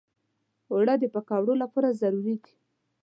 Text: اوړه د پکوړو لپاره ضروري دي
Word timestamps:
اوړه 0.71 0.95
د 0.99 1.03
پکوړو 1.13 1.53
لپاره 1.63 1.97
ضروري 2.01 2.35
دي 2.43 2.53